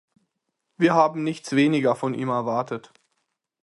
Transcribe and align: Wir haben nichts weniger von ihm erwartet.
Wir 0.77 0.95
haben 0.95 1.21
nichts 1.23 1.51
weniger 1.55 1.95
von 1.95 2.15
ihm 2.15 2.29
erwartet. 2.29 2.91